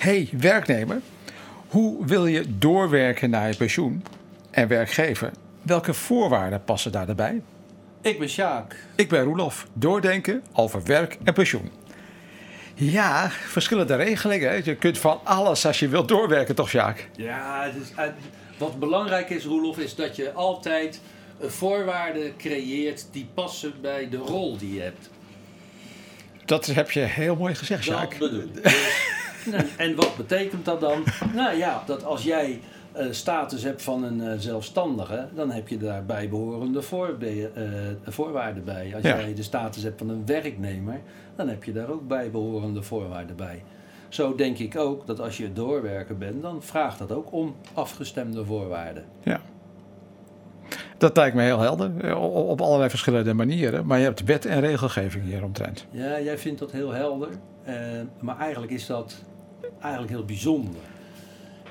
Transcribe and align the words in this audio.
hey, 0.00 0.28
werknemer, 0.32 1.00
hoe 1.68 2.06
wil 2.06 2.26
je 2.26 2.58
doorwerken 2.58 3.30
naar 3.30 3.48
je 3.48 3.56
pensioen? 3.56 4.04
En 4.50 4.68
werkgever, 4.68 5.30
welke 5.62 5.94
voorwaarden 5.94 6.64
passen 6.64 6.92
daarbij? 6.92 7.42
Ik 8.00 8.18
ben 8.18 8.28
Sjaak. 8.28 8.76
Ik 8.94 9.08
ben 9.08 9.22
Roelof, 9.22 9.66
doordenken 9.72 10.42
over 10.52 10.82
werk 10.84 11.18
en 11.24 11.34
pensioen. 11.34 11.70
Ja, 12.74 13.30
verschillende 13.30 13.96
regelingen. 13.96 14.64
Je 14.64 14.74
kunt 14.74 14.98
van 14.98 15.20
alles 15.24 15.66
als 15.66 15.78
je 15.78 15.88
wilt 15.88 16.08
doorwerken, 16.08 16.54
toch 16.54 16.68
Sjaak? 16.68 17.08
Ja, 17.16 17.70
dus, 17.70 17.92
wat 18.58 18.78
belangrijk 18.78 19.30
is, 19.30 19.44
Roelof, 19.44 19.78
is 19.78 19.94
dat 19.94 20.16
je 20.16 20.32
altijd 20.32 21.00
voorwaarden 21.40 22.36
creëert 22.36 23.06
die 23.12 23.28
passen 23.34 23.74
bij 23.80 24.08
de 24.08 24.16
rol 24.16 24.56
die 24.56 24.74
je 24.74 24.80
hebt. 24.80 25.10
Dat 26.44 26.66
heb 26.66 26.90
je 26.90 27.00
heel 27.00 27.36
mooi 27.36 27.54
gezegd, 27.54 27.84
Sjaak. 27.84 28.18
Dat 28.18 28.30
bedoel 28.30 28.40
ik. 28.40 28.62
Dus, 28.62 29.09
en 29.76 29.94
wat 29.94 30.16
betekent 30.16 30.64
dat 30.64 30.80
dan? 30.80 31.04
Nou 31.34 31.56
ja, 31.56 31.82
dat 31.86 32.04
als 32.04 32.22
jij 32.22 32.60
uh, 32.96 33.06
status 33.10 33.62
hebt 33.62 33.82
van 33.82 34.04
een 34.04 34.18
uh, 34.18 34.32
zelfstandige, 34.38 35.28
dan 35.34 35.50
heb 35.50 35.68
je 35.68 35.78
daar 35.78 36.04
bijbehorende 36.04 36.82
voorbe 36.82 37.36
uh, 37.36 37.48
voorwaarden 38.04 38.64
bij. 38.64 38.92
Als 38.94 39.02
ja. 39.02 39.18
jij 39.18 39.34
de 39.34 39.42
status 39.42 39.82
hebt 39.82 39.98
van 39.98 40.08
een 40.08 40.26
werknemer, 40.26 41.00
dan 41.36 41.48
heb 41.48 41.64
je 41.64 41.72
daar 41.72 41.88
ook 41.88 42.08
bijbehorende 42.08 42.82
voorwaarden 42.82 43.36
bij. 43.36 43.62
Zo 44.08 44.34
denk 44.34 44.58
ik 44.58 44.76
ook 44.76 45.06
dat 45.06 45.20
als 45.20 45.36
je 45.36 45.52
doorwerker 45.52 46.18
bent, 46.18 46.42
dan 46.42 46.62
vraagt 46.62 46.98
dat 46.98 47.12
ook 47.12 47.32
om 47.32 47.54
afgestemde 47.74 48.44
voorwaarden. 48.44 49.04
Ja. 49.22 49.40
Dat 50.98 51.16
lijkt 51.16 51.36
me 51.36 51.42
heel 51.42 51.58
helder, 51.58 52.16
op 52.16 52.60
allerlei 52.60 52.90
verschillende 52.90 53.34
manieren. 53.34 53.86
Maar 53.86 53.98
je 53.98 54.04
hebt 54.04 54.24
wet 54.24 54.46
en 54.46 54.60
regelgeving 54.60 55.24
hieromtrent. 55.24 55.86
Ja, 55.90 56.20
jij 56.20 56.38
vindt 56.38 56.58
dat 56.58 56.72
heel 56.72 56.90
helder. 56.90 57.28
Maar 58.20 58.38
eigenlijk 58.38 58.72
is 58.72 58.86
dat 58.86 59.22
eigenlijk 59.80 60.12
heel 60.12 60.24
bijzonder. 60.24 60.80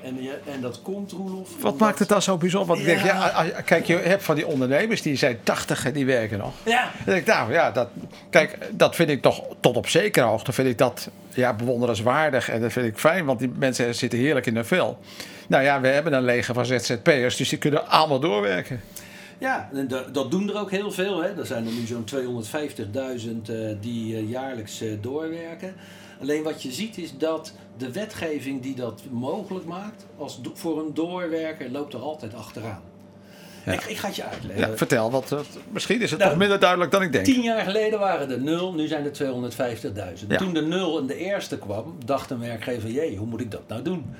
En, 0.01 0.17
en 0.53 0.61
dat 0.61 0.81
komt, 0.81 1.11
Roelof. 1.11 1.49
Wat 1.49 1.71
omdat... 1.71 1.77
maakt 1.87 1.99
het 1.99 2.07
dan 2.07 2.21
zo 2.21 2.37
bijzonder? 2.37 2.75
Want 2.75 2.87
ja. 2.87 2.93
ik 2.93 3.03
denk, 3.03 3.15
ja, 3.15 3.61
kijk, 3.65 3.85
je 3.85 3.95
hebt 3.95 4.23
van 4.23 4.35
die 4.35 4.47
ondernemers 4.47 5.01
die 5.01 5.15
zijn 5.15 5.39
80 5.43 5.85
en 5.85 5.93
die 5.93 6.05
werken 6.05 6.37
nog. 6.37 6.53
Ja. 6.65 6.91
Dan 6.95 7.05
denk 7.05 7.17
ik, 7.17 7.25
nou 7.25 7.51
ja, 7.51 7.71
dat, 7.71 7.87
kijk, 8.29 8.57
dat 8.71 8.95
vind 8.95 9.09
ik 9.09 9.21
toch 9.21 9.43
tot 9.59 9.77
op 9.77 9.87
zekere 9.87 10.25
hoogte 10.25 10.51
vind 10.51 10.67
ik 10.67 10.77
dat 10.77 11.09
ja, 11.29 11.53
bewonderenswaardig. 11.53 12.49
En 12.49 12.61
dat 12.61 12.71
vind 12.71 12.85
ik 12.85 12.97
fijn, 12.97 13.25
want 13.25 13.39
die 13.39 13.51
mensen 13.55 13.95
zitten 13.95 14.19
heerlijk 14.19 14.45
in 14.45 14.55
hun 14.55 14.65
vel. 14.65 14.99
Nou 15.47 15.63
ja, 15.63 15.81
we 15.81 15.87
hebben 15.87 16.13
een 16.13 16.23
leger 16.23 16.53
van 16.53 16.65
ZZP'ers, 16.65 17.35
dus 17.35 17.49
die 17.49 17.57
kunnen 17.57 17.87
allemaal 17.87 18.19
doorwerken. 18.19 18.81
Ja, 19.37 19.69
en 19.73 19.87
dat 20.11 20.31
doen 20.31 20.49
er 20.49 20.59
ook 20.59 20.71
heel 20.71 20.91
veel. 20.91 21.23
Hè. 21.23 21.39
Er 21.39 21.45
zijn 21.45 21.65
er 21.65 21.71
nu 21.71 21.85
zo'n 21.85 22.05
250.000 23.45 23.51
uh, 23.51 23.75
die 23.81 24.13
uh, 24.13 24.29
jaarlijks 24.29 24.81
uh, 24.81 24.91
doorwerken. 25.01 25.75
Alleen 26.21 26.43
wat 26.43 26.63
je 26.63 26.71
ziet 26.71 26.97
is 26.97 27.17
dat 27.17 27.53
de 27.77 27.91
wetgeving 27.91 28.61
die 28.61 28.75
dat 28.75 29.01
mogelijk 29.09 29.65
maakt, 29.65 30.05
als 30.17 30.39
voor 30.53 30.79
een 30.79 30.93
doorwerker, 30.93 31.71
loopt 31.71 31.93
er 31.93 31.99
altijd 31.99 32.33
achteraan. 32.33 32.81
Ja. 33.65 33.71
Ik, 33.71 33.83
ik, 33.83 33.97
ga 33.97 34.07
het 34.07 34.15
je 34.15 34.23
uitleggen. 34.23 34.69
Ja, 34.69 34.77
vertel, 34.77 35.11
wat, 35.11 35.35
misschien 35.71 36.01
is 36.01 36.09
het 36.09 36.19
nou, 36.19 36.31
nog 36.31 36.39
minder 36.39 36.59
duidelijk 36.59 36.91
dan 36.91 37.01
ik 37.01 37.11
denk. 37.11 37.25
Tien 37.25 37.41
jaar 37.41 37.63
geleden 37.63 37.99
waren 37.99 38.31
er 38.31 38.41
nul, 38.41 38.73
nu 38.73 38.87
zijn 38.87 39.05
er 39.05 39.11
250.000. 40.21 40.27
Ja. 40.27 40.37
Toen 40.37 40.53
de 40.53 40.61
nul 40.61 40.99
in 40.99 41.07
de 41.07 41.15
eerste 41.15 41.57
kwam, 41.57 41.97
dacht 42.05 42.29
een 42.29 42.39
werkgever, 42.39 42.89
jee, 42.89 43.17
hoe 43.17 43.27
moet 43.27 43.41
ik 43.41 43.51
dat 43.51 43.67
nou 43.67 43.81
doen? 43.81 44.15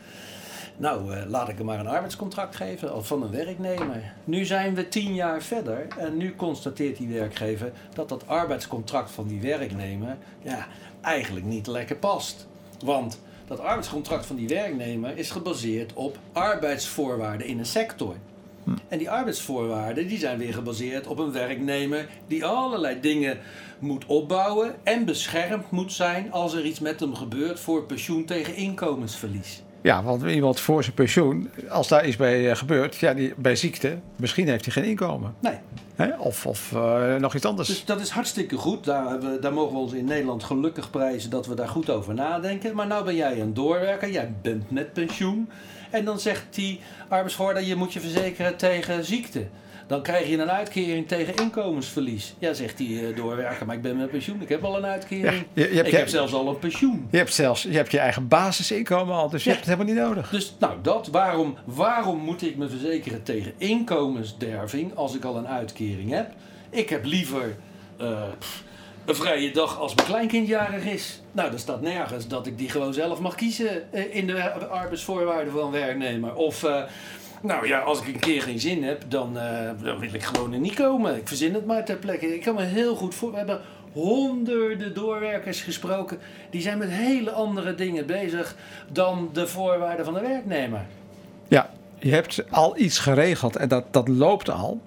Nou, 0.80 1.16
uh, 1.16 1.22
laat 1.27 1.49
ik 1.49 1.58
hem 1.58 1.66
maar 1.66 1.80
een 1.80 1.88
arbeidscontract 1.88 2.55
geven 2.55 2.95
of 2.95 3.08
van 3.08 3.23
een 3.23 3.31
werknemer. 3.31 4.13
Nu 4.23 4.45
zijn 4.45 4.75
we 4.75 4.88
tien 4.88 5.13
jaar 5.13 5.41
verder 5.41 5.88
en 5.97 6.17
nu 6.17 6.35
constateert 6.35 6.97
die 6.97 7.08
werkgever 7.08 7.72
dat 7.94 8.09
dat 8.09 8.27
arbeidscontract 8.27 9.11
van 9.11 9.27
die 9.27 9.41
werknemer 9.41 10.17
ja, 10.41 10.67
eigenlijk 11.02 11.45
niet 11.45 11.67
lekker 11.67 11.95
past. 11.95 12.47
Want 12.85 13.19
dat 13.47 13.59
arbeidscontract 13.59 14.25
van 14.25 14.35
die 14.35 14.47
werknemer 14.47 15.17
is 15.17 15.31
gebaseerd 15.31 15.94
op 15.94 16.17
arbeidsvoorwaarden 16.31 17.47
in 17.47 17.59
een 17.59 17.66
sector. 17.66 18.16
Hm. 18.63 18.72
En 18.88 18.97
die 18.97 19.09
arbeidsvoorwaarden 19.09 20.07
die 20.07 20.17
zijn 20.17 20.38
weer 20.38 20.53
gebaseerd 20.53 21.07
op 21.07 21.19
een 21.19 21.31
werknemer 21.31 22.09
die 22.28 22.46
allerlei 22.46 23.00
dingen 23.00 23.38
moet 23.79 24.06
opbouwen 24.06 24.75
en 24.84 25.06
beschermd 25.06 25.72
moet 25.72 25.94
zijn 25.94 26.31
als 26.31 26.53
er 26.53 26.66
iets 26.66 26.79
met 26.79 27.00
hem 27.00 27.16
gebeurt 27.16 27.59
voor 27.59 27.84
pensioen 27.84 28.25
tegen 28.25 28.56
inkomensverlies. 28.56 29.61
Ja, 29.81 30.03
want 30.03 30.23
iemand 30.23 30.59
voor 30.59 30.84
zijn 30.84 30.95
pensioen, 30.95 31.50
als 31.69 31.88
daar 31.88 32.07
iets 32.07 32.16
bij 32.16 32.50
uh, 32.50 32.56
gebeurt, 32.56 32.95
ja, 32.95 33.13
die, 33.13 33.34
bij 33.38 33.56
ziekte, 33.56 34.00
misschien 34.16 34.47
heeft 34.47 34.66
hij 34.66 34.73
geen 34.73 34.84
inkomen. 34.84 35.35
Nee. 35.40 35.57
Hè? 35.95 36.17
Of, 36.17 36.45
of 36.45 36.72
uh, 36.72 37.16
nog 37.16 37.35
iets 37.35 37.45
anders. 37.45 37.67
Dus 37.67 37.85
dat 37.85 38.00
is 38.00 38.09
hartstikke 38.09 38.56
goed. 38.56 38.85
Daar, 38.85 39.19
we, 39.19 39.38
daar 39.41 39.53
mogen 39.53 39.73
we 39.73 39.79
ons 39.79 39.94
in 39.94 40.06
Nederland 40.06 40.44
gelukkig 40.44 40.90
prijzen 40.90 41.29
dat 41.29 41.47
we 41.47 41.56
daar 41.56 41.67
goed 41.67 41.90
over 41.90 42.13
nadenken. 42.13 42.75
Maar 42.75 42.88
nou 42.88 43.06
ben 43.06 43.16
jij 43.16 43.41
een 43.41 43.53
doorwerker, 43.53 44.12
jij 44.12 44.34
bent 44.41 44.72
met 44.72 44.94
pensioen. 44.94 45.50
En 45.89 46.05
dan 46.05 46.19
zegt 46.19 46.45
die 46.50 46.79
arbeidsvoorwaarder, 47.07 47.63
je 47.63 47.75
moet 47.75 47.94
je 47.94 48.00
verzekeren 48.00 48.57
tegen 48.57 49.05
ziekte. 49.05 49.47
Dan 49.88 50.01
krijg 50.01 50.27
je 50.27 50.38
een 50.38 50.51
uitkering 50.51 51.07
tegen 51.07 51.35
inkomensverlies. 51.35 52.33
Ja, 52.39 52.53
zegt 52.53 52.77
die 52.77 53.01
uh, 53.01 53.16
doorwerker, 53.16 53.66
maar 53.66 53.75
ik 53.75 53.81
ben 53.81 53.97
met 53.97 54.11
pensioen. 54.11 54.41
Ik 54.41 54.49
heb 54.49 54.63
al 54.63 54.78
een 54.78 54.85
uitkering. 54.85 55.45
Ja, 55.53 55.63
je, 55.63 55.69
ik 55.69 55.88
je, 55.88 55.97
heb 55.97 56.07
zelfs 56.07 56.33
al 56.33 56.47
een 56.47 56.59
pensioen. 56.59 57.07
Je 57.11 57.17
hebt 57.17 57.33
zelfs 57.33 57.63
je, 57.63 57.72
hebt 57.72 57.91
je 57.91 57.99
eigen 57.99 58.28
basisinkomen 58.28 59.16
al, 59.16 59.29
dus 59.29 59.44
ja. 59.44 59.51
je 59.51 59.57
hebt 59.57 59.69
het 59.69 59.78
helemaal 59.78 59.95
niet 59.95 60.03
nodig. 60.05 60.29
Dus 60.29 60.55
nou, 60.59 60.78
dat, 60.81 61.07
waarom, 61.07 61.57
waarom 61.63 62.19
moet 62.19 62.41
ik 62.41 62.55
me 62.55 62.69
verzekeren 62.69 63.23
tegen 63.23 63.53
inkomensderving 63.57 64.95
als 64.95 65.16
ik 65.16 65.23
al 65.23 65.38
een 65.38 65.47
uitkering 65.47 66.11
heb? 66.11 66.33
Ik 66.69 66.89
heb 66.89 67.05
liever 67.05 67.55
uh, 68.01 68.22
pff, 68.39 68.63
een 69.05 69.15
vrije 69.15 69.51
dag 69.51 69.79
als 69.79 69.95
mijn 69.95 70.07
kleinkind 70.07 70.47
jarig 70.47 70.85
is. 70.85 71.21
Nou, 71.31 71.51
er 71.51 71.59
staat 71.59 71.81
nergens 71.81 72.27
dat 72.27 72.47
ik 72.47 72.57
die 72.57 72.69
gewoon 72.69 72.93
zelf 72.93 73.19
mag 73.19 73.35
kiezen 73.35 73.83
uh, 73.93 74.15
in 74.15 74.27
de 74.27 74.51
arbeidsvoorwaarden 74.51 75.53
van 75.53 75.71
werknemer. 75.71 76.35
Of... 76.35 76.65
Nou 77.41 77.67
ja, 77.67 77.79
als 77.79 78.01
ik 78.01 78.07
een 78.07 78.19
keer 78.19 78.41
geen 78.41 78.59
zin 78.59 78.83
heb, 78.83 79.03
dan, 79.07 79.37
uh, 79.37 79.69
dan 79.83 79.99
wil 79.99 80.13
ik 80.13 80.23
gewoon 80.23 80.53
er 80.53 80.59
niet 80.59 80.73
komen. 80.73 81.15
Ik 81.15 81.27
verzin 81.27 81.53
het 81.53 81.65
maar 81.65 81.85
ter 81.85 81.95
plekke. 81.95 82.35
Ik 82.35 82.41
kan 82.41 82.55
me 82.55 82.63
heel 82.63 82.95
goed 82.95 83.15
voor. 83.15 83.31
We 83.31 83.37
hebben 83.37 83.61
honderden 83.93 84.93
doorwerkers 84.93 85.61
gesproken. 85.61 86.19
Die 86.49 86.61
zijn 86.61 86.77
met 86.77 86.89
hele 86.89 87.31
andere 87.31 87.75
dingen 87.75 88.05
bezig 88.05 88.55
dan 88.91 89.29
de 89.33 89.47
voorwaarden 89.47 90.05
van 90.05 90.13
de 90.13 90.19
werknemer. 90.21 90.85
Ja, 91.47 91.69
je 91.99 92.11
hebt 92.11 92.43
al 92.49 92.77
iets 92.77 92.99
geregeld 92.99 93.55
en 93.55 93.67
dat, 93.67 93.83
dat 93.91 94.07
loopt 94.07 94.49
al. 94.49 94.81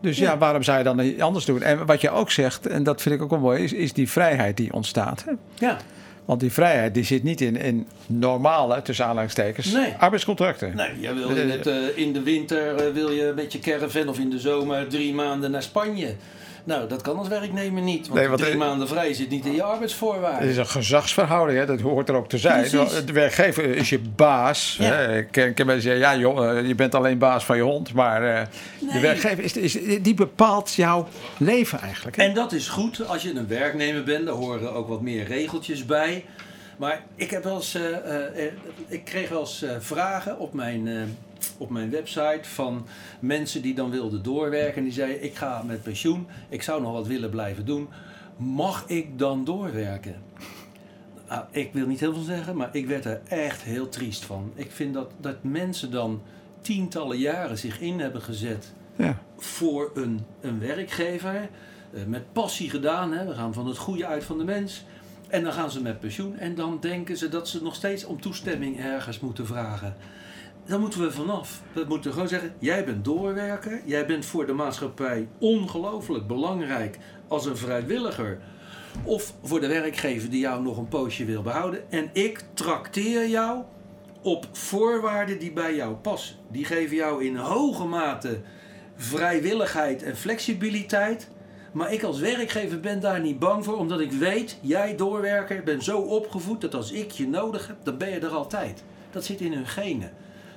Dus 0.00 0.18
ja. 0.18 0.30
ja, 0.30 0.38
waarom 0.38 0.62
zou 0.62 0.78
je 0.78 0.84
dan 0.84 1.20
anders 1.20 1.44
doen? 1.44 1.62
En 1.62 1.86
wat 1.86 2.00
je 2.00 2.10
ook 2.10 2.30
zegt, 2.30 2.66
en 2.66 2.82
dat 2.82 3.02
vind 3.02 3.14
ik 3.14 3.22
ook 3.22 3.30
wel 3.30 3.38
mooi, 3.38 3.62
is, 3.62 3.72
is 3.72 3.92
die 3.92 4.10
vrijheid 4.10 4.56
die 4.56 4.72
ontstaat. 4.72 5.24
Hè? 5.24 5.32
Ja. 5.66 5.76
Want 6.24 6.40
die 6.40 6.52
vrijheid 6.52 6.94
die 6.94 7.04
zit 7.04 7.22
niet 7.22 7.40
in, 7.40 7.56
in 7.56 7.86
normale, 8.06 8.82
tussen 8.82 9.04
aanhalingstekens, 9.04 9.72
nee. 9.72 9.94
arbeidscontracten. 9.98 10.76
Nee, 10.76 11.00
jij 11.00 11.14
wil 11.14 11.28
in, 11.28 11.50
het, 11.50 11.66
uh, 11.66 11.74
in 11.94 12.12
de 12.12 12.22
winter 12.22 12.86
uh, 12.86 12.92
wil 12.92 13.10
je 13.10 13.32
met 13.36 13.52
je 13.52 13.58
caravan 13.58 14.08
of 14.08 14.18
in 14.18 14.30
de 14.30 14.38
zomer 14.38 14.88
drie 14.88 15.14
maanden 15.14 15.50
naar 15.50 15.62
Spanje. 15.62 16.14
Nou, 16.64 16.88
dat 16.88 17.02
kan 17.02 17.16
als 17.16 17.28
werkneker 17.28 17.82
niet. 17.82 18.08
Want, 18.08 18.20
nee, 18.20 18.28
want 18.28 18.40
drie 18.40 18.56
maanden 18.56 18.88
vrij 18.88 19.14
zit 19.14 19.30
niet 19.30 19.46
in 19.46 19.54
je 19.54 19.62
arbeidsvoorwaarden. 19.62 20.40
Het 20.40 20.50
is 20.50 20.56
een 20.56 20.66
gezagsverhouding, 20.66 21.58
hè? 21.58 21.66
dat 21.66 21.80
hoort 21.80 22.08
er 22.08 22.14
ook 22.14 22.28
te 22.28 22.38
zijn. 22.38 22.68
Precies. 22.68 23.04
De 23.04 23.12
werkgever 23.12 23.76
is 23.76 23.88
je 23.88 23.98
baas. 23.98 24.76
Ja. 24.78 24.92
Hè? 24.92 25.18
Ik 25.18 25.30
ken 25.30 25.66
mensen 25.66 25.82
zeggen, 25.82 26.00
ja 26.00 26.16
joh, 26.16 26.66
je 26.66 26.74
bent 26.74 26.94
alleen 26.94 27.18
baas 27.18 27.44
van 27.44 27.56
je 27.56 27.62
hond. 27.62 27.92
Maar 27.92 28.22
uh, 28.22 28.34
nee. 28.80 28.92
de 28.92 29.00
werkgever 29.00 29.44
is, 29.44 29.56
is, 29.56 29.78
die 30.02 30.14
bepaalt 30.14 30.74
jouw 30.74 31.08
leven 31.36 31.80
eigenlijk. 31.80 32.16
Hè? 32.16 32.22
En 32.22 32.34
dat 32.34 32.52
is 32.52 32.68
goed. 32.68 33.06
Als 33.06 33.22
je 33.22 33.34
een 33.34 33.48
werknemer 33.48 34.04
bent, 34.04 34.26
daar 34.26 34.34
horen 34.34 34.74
ook 34.74 34.88
wat 34.88 35.00
meer 35.00 35.24
regeltjes 35.24 35.86
bij. 35.86 36.24
Maar 36.80 37.04
ik 37.14 37.30
heb 37.30 37.44
wel 37.44 37.56
eens, 37.56 37.76
uh, 37.76 37.82
uh, 37.90 38.52
ik 38.86 39.04
kreeg 39.04 39.28
wel 39.28 39.40
eens 39.40 39.64
vragen 39.78 40.38
op 40.38 40.52
mijn 40.52 40.88
op 41.58 41.70
mijn 41.70 41.90
website 41.90 42.40
van 42.42 42.86
mensen 43.18 43.62
die 43.62 43.74
dan 43.74 43.90
wilden 43.90 44.22
doorwerken. 44.22 44.76
En 44.76 44.84
die 44.84 44.92
zeiden: 44.92 45.24
Ik 45.24 45.34
ga 45.34 45.62
met 45.62 45.82
pensioen, 45.82 46.26
ik 46.48 46.62
zou 46.62 46.82
nog 46.82 46.92
wat 46.92 47.06
willen 47.06 47.30
blijven 47.30 47.66
doen. 47.66 47.88
Mag 48.36 48.84
ik 48.86 49.18
dan 49.18 49.44
doorwerken? 49.44 50.14
Nou, 51.28 51.44
ik 51.50 51.72
wil 51.72 51.86
niet 51.86 52.00
heel 52.00 52.14
veel 52.14 52.22
zeggen, 52.22 52.56
maar 52.56 52.68
ik 52.72 52.86
werd 52.86 53.04
er 53.04 53.20
echt 53.28 53.62
heel 53.62 53.88
triest 53.88 54.24
van. 54.24 54.52
Ik 54.54 54.70
vind 54.70 54.94
dat, 54.94 55.10
dat 55.20 55.36
mensen 55.42 55.90
dan 55.90 56.22
tientallen 56.60 57.18
jaren 57.18 57.58
zich 57.58 57.80
in 57.80 58.00
hebben 58.00 58.22
gezet 58.22 58.72
ja. 58.96 59.18
voor 59.36 59.90
een, 59.94 60.20
een 60.40 60.58
werkgever. 60.58 61.48
Met 62.06 62.32
passie 62.32 62.70
gedaan. 62.70 63.12
Hè. 63.12 63.26
We 63.26 63.34
gaan 63.34 63.54
van 63.54 63.66
het 63.66 63.78
goede 63.78 64.06
uit 64.06 64.24
van 64.24 64.38
de 64.38 64.44
mens. 64.44 64.84
En 65.30 65.42
dan 65.42 65.52
gaan 65.52 65.70
ze 65.70 65.82
met 65.82 66.00
pensioen. 66.00 66.38
En 66.38 66.54
dan 66.54 66.78
denken 66.80 67.16
ze 67.16 67.28
dat 67.28 67.48
ze 67.48 67.62
nog 67.62 67.74
steeds 67.74 68.04
om 68.04 68.20
toestemming 68.20 68.80
ergens 68.80 69.20
moeten 69.20 69.46
vragen. 69.46 69.96
Dan 70.66 70.80
moeten 70.80 71.00
we 71.00 71.12
vanaf. 71.12 71.62
We 71.72 71.84
moeten 71.88 72.12
gewoon 72.12 72.28
zeggen: 72.28 72.52
jij 72.58 72.84
bent 72.84 73.04
doorwerker. 73.04 73.80
Jij 73.84 74.06
bent 74.06 74.24
voor 74.24 74.46
de 74.46 74.52
maatschappij 74.52 75.28
ongelooflijk 75.38 76.26
belangrijk 76.26 76.98
als 77.28 77.46
een 77.46 77.56
vrijwilliger. 77.56 78.38
Of 79.04 79.34
voor 79.42 79.60
de 79.60 79.66
werkgever 79.66 80.30
die 80.30 80.40
jou 80.40 80.62
nog 80.62 80.76
een 80.76 80.88
poosje 80.88 81.24
wil 81.24 81.42
behouden. 81.42 81.90
En 81.90 82.10
ik 82.12 82.44
trakteer 82.54 83.28
jou 83.28 83.62
op 84.22 84.46
voorwaarden 84.52 85.38
die 85.38 85.52
bij 85.52 85.74
jou 85.74 85.94
passen. 85.94 86.36
Die 86.48 86.64
geven 86.64 86.96
jou 86.96 87.24
in 87.24 87.36
hoge 87.36 87.84
mate 87.84 88.40
vrijwilligheid 88.96 90.02
en 90.02 90.16
flexibiliteit. 90.16 91.30
Maar 91.72 91.92
ik 91.92 92.02
als 92.02 92.18
werkgever 92.18 92.80
ben 92.80 93.00
daar 93.00 93.20
niet 93.20 93.38
bang 93.38 93.64
voor, 93.64 93.76
omdat 93.76 94.00
ik 94.00 94.12
weet, 94.12 94.58
jij 94.60 94.96
doorwerker 94.96 95.62
bent 95.62 95.84
zo 95.84 95.98
opgevoed 95.98 96.60
dat 96.60 96.74
als 96.74 96.92
ik 96.92 97.10
je 97.10 97.28
nodig 97.28 97.66
heb, 97.66 97.76
dan 97.82 97.98
ben 97.98 98.10
je 98.10 98.18
er 98.18 98.28
altijd. 98.28 98.84
Dat 99.10 99.24
zit 99.24 99.40
in 99.40 99.52
hun 99.52 99.66
genen. 99.66 100.12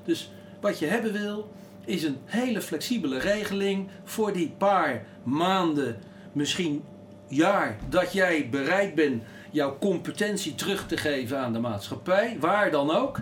Dus 0.05 0.31
wat 0.61 0.79
je 0.79 0.85
hebben 0.85 1.11
wil, 1.11 1.51
is 1.85 2.03
een 2.03 2.17
hele 2.25 2.61
flexibele 2.61 3.19
regeling 3.19 3.87
voor 4.03 4.33
die 4.33 4.53
paar 4.57 5.05
maanden, 5.23 5.97
misschien 6.31 6.83
jaar, 7.27 7.77
dat 7.89 8.13
jij 8.13 8.47
bereid 8.51 8.95
bent 8.95 9.23
jouw 9.51 9.77
competentie 9.79 10.55
terug 10.55 10.87
te 10.87 10.97
geven 10.97 11.39
aan 11.39 11.53
de 11.53 11.59
maatschappij, 11.59 12.37
waar 12.39 12.71
dan 12.71 12.91
ook. 12.91 13.19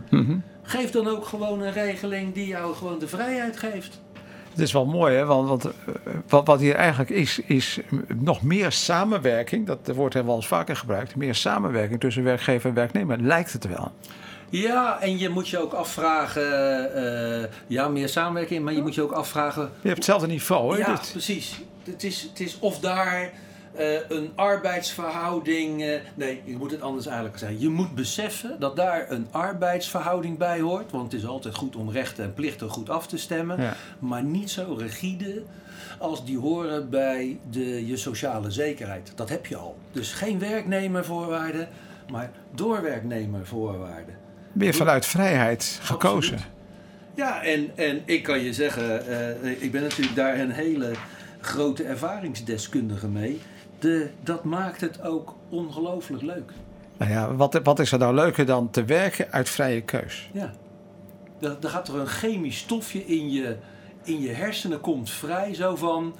Geef 0.62 0.92
dan 0.92 1.08
ook 1.08 1.26
gewoon 1.26 1.62
een 1.62 1.72
regeling 1.74 2.34
die 2.34 2.48
jou 2.48 2.76
gewoon 2.76 3.00
de 3.00 3.08
vrijheid 3.08 3.58
geeft. 3.58 4.02
Het 4.52 4.60
is 4.60 4.72
wel 4.72 4.86
mooi, 4.86 5.16
hè? 5.16 5.26
Want, 5.26 5.48
want 5.48 5.66
eh, 5.66 5.72
wat, 6.28 6.48
wat 6.48 6.60
hier 6.60 6.76
eigenlijk 6.76 7.10
is, 7.10 7.40
is 7.40 7.80
nog 8.16 8.42
meer 8.42 8.72
samenwerking. 8.72 9.68
Dat 9.68 9.96
wordt 9.96 10.14
wel 10.14 10.36
eens 10.36 10.48
vaker 10.48 10.76
gebruikt. 10.76 11.16
Meer 11.16 11.36
samenwerking 11.36 12.00
tussen 12.00 12.24
werkgever 12.24 12.70
en 12.70 12.76
werknemer. 12.76 13.18
Lijkt 13.22 13.54
het 13.54 13.68
wel. 13.68 13.92
Ja, 14.50 15.00
en 15.02 15.18
je 15.18 15.30
moet 15.30 15.50
je 15.50 15.62
ook 15.62 15.74
afvragen, 15.74 16.94
eh, 17.44 17.50
ja, 17.68 17.88
meer 17.88 18.10
samenwerking, 18.10 18.64
maar 18.64 18.74
je 18.74 18.82
moet 18.82 18.96
je 18.96 19.02
ook 19.02 19.12
afvragen. 19.12 19.62
Je 19.62 19.88
hebt 19.88 19.96
hetzelfde 19.96 20.28
niveau, 20.28 20.74
hè? 20.74 20.80
Ja, 20.80 20.96
Dit- 20.96 21.10
precies. 21.12 21.62
Het 21.84 22.04
is, 22.04 22.22
het 22.22 22.40
is 22.40 22.58
of 22.60 22.80
daar 22.80 23.32
eh, 23.76 24.10
een 24.10 24.32
arbeidsverhouding. 24.36 25.82
eh, 25.84 26.00
nee, 26.14 26.42
je 26.46 26.58
moet 26.58 26.72
het 26.72 26.82
anders 26.82 27.06
eigenlijk 27.06 27.38
zeggen. 27.38 27.60
Je 27.60 27.70
moet 27.70 27.96
beseffen 27.96 28.56
dat 28.60 28.76
daar 28.76 29.06
een 29.12 29.28
arbeidsverhouding 29.32 30.38
bij 30.38 30.60
hoort. 30.60 30.92
Want 30.92 31.12
het 31.12 31.22
is 31.22 31.28
altijd 31.28 31.56
goed 31.56 31.76
om 31.76 31.92
rechten 31.92 32.24
en 32.24 32.34
plichten 32.34 32.70
goed 32.70 32.90
af 32.90 33.08
te 33.08 33.18
stemmen. 33.18 33.62
Ja. 33.62 33.74
Maar 34.00 34.24
niet 34.24 34.50
zo 34.52 34.76
rigide 34.80 35.44
als 35.98 36.26
die 36.26 36.38
horen 36.38 36.90
bij 36.90 37.40
de, 37.50 37.88
je 37.88 37.98
sociale 37.98 38.52
zekerheid. 38.52 39.12
Dat 39.16 39.30
heb 39.30 39.46
je 39.46 39.56
al. 39.56 39.78
Dus 39.92 40.14
geen 40.14 40.40
werknemervoorwaarden, 40.40 41.68
maar 42.12 42.32
doorwerknemervoorwaarden. 42.56 44.16
Meer 44.52 44.74
vanuit 44.74 45.06
vrijheid 45.06 45.80
gekozen. 45.82 46.34
Absoluut. 46.34 46.60
Ja, 47.16 47.44
en, 47.44 47.72
en 47.76 48.02
ik 48.06 48.24
kan 48.24 48.40
je 48.40 48.54
zeggen, 48.54 49.08
eh, 49.08 49.64
ik 49.64 49.72
ben 49.72 49.82
natuurlijk 49.82 50.16
daar 50.16 50.40
een 50.40 50.52
hele 50.52 50.92
grote 51.42 51.84
ervaringsdeskundige 51.84 53.08
mee. 53.08 53.42
De, 53.82 54.10
dat 54.24 54.44
maakt 54.44 54.82
het 54.82 55.04
ook 55.04 55.36
ongelooflijk 55.50 56.24
leuk. 56.24 56.52
Nou 56.98 57.12
ja, 57.12 57.36
wat, 57.36 57.60
wat 57.64 57.80
is 57.80 57.92
er 57.92 58.00
nou 58.00 58.16
leuker 58.16 58.46
dan 58.46 58.70
te 58.70 58.84
werken 58.84 59.32
uit 59.32 59.50
vrije 59.50 59.82
keus? 59.82 60.30
Ja. 60.34 60.52
Er, 61.40 61.58
er 61.62 61.70
gaat 61.70 61.88
er 61.88 61.96
een 61.96 62.08
chemisch 62.08 62.58
stofje 62.58 63.06
in 63.06 63.32
je, 63.32 63.58
in 64.04 64.22
je 64.22 64.30
hersenen 64.30 64.82
komt 64.82 65.10
vrij. 65.10 65.54
Zo 65.54 65.76
van, 65.76 66.16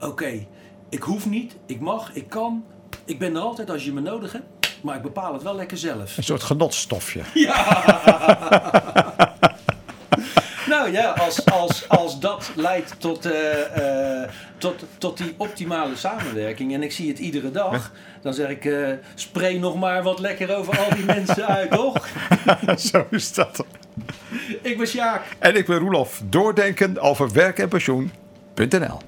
oké, 0.00 0.46
ik 0.88 1.02
hoef 1.02 1.26
niet, 1.26 1.56
ik 1.66 1.80
mag, 1.80 2.14
ik 2.14 2.28
kan. 2.28 2.64
Ik 3.04 3.18
ben 3.18 3.34
er 3.34 3.40
altijd 3.40 3.70
als 3.70 3.84
je 3.84 3.92
me 3.92 4.00
nodig 4.00 4.32
hebt. 4.32 4.44
Maar 4.82 4.96
ik 4.96 5.02
bepaal 5.02 5.32
het 5.32 5.42
wel 5.42 5.54
lekker 5.54 5.78
zelf. 5.78 6.16
Een 6.16 6.24
soort 6.24 6.42
genotstofje. 6.42 7.20
Nou 10.86 10.98
ja, 10.98 11.10
als, 11.10 11.44
als, 11.44 11.88
als 11.88 12.20
dat 12.20 12.50
leidt 12.54 12.94
tot, 12.98 13.26
eh, 13.26 14.22
eh, 14.22 14.28
tot, 14.58 14.84
tot 14.98 15.16
die 15.16 15.34
optimale 15.36 15.96
samenwerking 15.96 16.74
en 16.74 16.82
ik 16.82 16.92
zie 16.92 17.08
het 17.08 17.18
iedere 17.18 17.50
dag, 17.50 17.92
dan 18.22 18.34
zeg 18.34 18.48
ik, 18.48 18.64
eh 18.64 18.92
spray 19.14 19.56
nog 19.56 19.76
maar 19.76 20.02
wat 20.02 20.18
lekker 20.18 20.56
over 20.56 20.78
al 20.78 20.94
die 20.94 21.04
mensen 21.04 21.46
uit, 21.46 21.70
toch? 21.80 22.08
Zo 22.78 23.06
is 23.10 23.32
dat. 23.32 23.64
Ik 24.62 24.78
ben 24.78 24.86
Sjaak. 24.86 25.22
En 25.38 25.56
ik 25.56 25.66
ben 25.66 25.78
Roelof. 25.78 26.22
Doordenken 26.24 27.00
over 27.00 27.32
werk 27.32 27.58
en 27.58 27.68
pensioen.nl 27.68 28.98